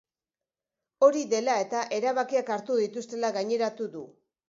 [1.09, 4.09] Hori dela eta, erabakiak hartu dituztela gaineratu du.